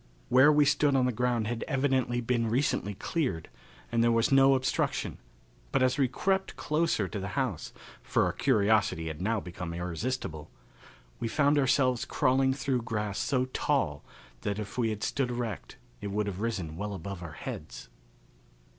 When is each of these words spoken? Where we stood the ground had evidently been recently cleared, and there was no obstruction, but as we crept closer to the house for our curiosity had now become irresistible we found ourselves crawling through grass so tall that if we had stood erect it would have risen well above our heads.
Where 0.29 0.51
we 0.51 0.65
stood 0.65 0.95
the 0.95 1.11
ground 1.11 1.45
had 1.45 1.63
evidently 1.67 2.21
been 2.21 2.49
recently 2.49 2.95
cleared, 2.95 3.49
and 3.91 4.03
there 4.03 4.11
was 4.11 4.31
no 4.31 4.55
obstruction, 4.55 5.19
but 5.71 5.83
as 5.83 5.99
we 5.99 6.07
crept 6.07 6.55
closer 6.55 7.07
to 7.07 7.19
the 7.19 7.27
house 7.37 7.71
for 8.01 8.25
our 8.25 8.33
curiosity 8.33 9.09
had 9.09 9.21
now 9.21 9.39
become 9.39 9.75
irresistible 9.75 10.49
we 11.19 11.27
found 11.27 11.59
ourselves 11.59 12.03
crawling 12.05 12.51
through 12.51 12.81
grass 12.81 13.19
so 13.19 13.45
tall 13.45 14.03
that 14.41 14.57
if 14.57 14.75
we 14.75 14.89
had 14.89 15.03
stood 15.03 15.29
erect 15.29 15.77
it 16.01 16.07
would 16.07 16.25
have 16.25 16.41
risen 16.41 16.77
well 16.77 16.95
above 16.95 17.21
our 17.21 17.33
heads. 17.33 17.87